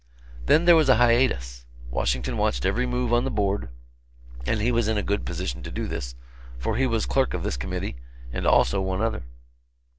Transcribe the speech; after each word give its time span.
Then 0.47 0.65
there 0.65 0.75
was 0.75 0.89
a 0.89 0.95
hiatus. 0.95 1.67
Washington 1.91 2.35
watched 2.35 2.65
every 2.65 2.87
move 2.87 3.13
on 3.13 3.23
the 3.23 3.29
board, 3.29 3.69
and 4.47 4.59
he 4.59 4.71
was 4.71 4.87
in 4.87 4.97
a 4.97 5.03
good 5.03 5.27
position 5.27 5.61
to 5.61 5.69
do 5.69 5.85
this, 5.85 6.15
for 6.57 6.75
he 6.75 6.87
was 6.87 7.05
clerk 7.05 7.35
of 7.35 7.43
this 7.43 7.55
committee, 7.55 7.97
and 8.33 8.47
also 8.47 8.81
one 8.81 9.03
other. 9.03 9.25